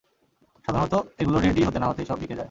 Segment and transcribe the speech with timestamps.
[0.65, 2.39] সাধারণত এগুলো রেডি হতে না হতেই সব বিকে যায়।